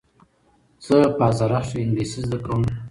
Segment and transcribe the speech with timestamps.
[0.85, 2.61] زه په ازرخش کښي انګلېسي زده کوم.